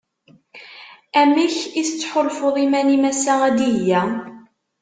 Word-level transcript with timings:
Amek 1.21 1.55
i 1.79 1.83
tettḥulfuḍ 1.87 2.55
iman-im 2.65 3.03
ass-a 3.11 3.33
a 3.47 3.49
Dihya? 3.57 4.01